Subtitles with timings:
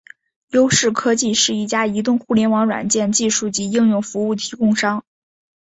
[0.47, 5.03] 优视科技是一家移动互联网软件技术及应用服务提供商。